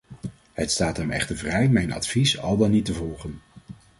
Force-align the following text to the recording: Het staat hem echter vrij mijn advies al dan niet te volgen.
Het 0.53 0.71
staat 0.71 0.97
hem 0.97 1.11
echter 1.11 1.37
vrij 1.37 1.69
mijn 1.69 1.91
advies 1.91 2.37
al 2.39 2.57
dan 2.57 2.71
niet 2.71 2.85
te 2.85 2.93
volgen. 2.93 3.39